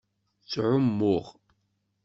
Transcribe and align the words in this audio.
Ttɛummuɣ. 0.41 1.25